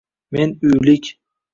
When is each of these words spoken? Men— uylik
Men— 0.37 0.55
uylik 0.73 1.13